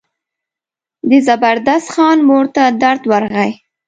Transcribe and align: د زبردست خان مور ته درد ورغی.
د 1.09 1.11
زبردست 1.27 1.87
خان 1.93 2.17
مور 2.27 2.45
ته 2.55 2.63
درد 2.81 3.03
ورغی. 3.11 3.51